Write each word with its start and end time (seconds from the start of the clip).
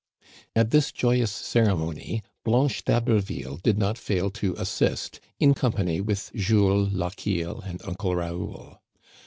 At 0.55 0.71
this 0.71 0.91
joyous 0.91 1.31
ceremony, 1.31 2.23
Blanche 2.43 2.83
d'Haberville 2.83 3.57
did 3.61 3.77
not 3.77 3.99
fail 3.99 4.31
to 4.31 4.55
assist, 4.55 5.19
in 5.39 5.53
company 5.53 6.01
with 6.01 6.31
Jules, 6.33 6.91
Lochiel, 6.91 7.61
and 7.63 7.79
Uncle 7.85 8.15
Raoul. 8.15 8.81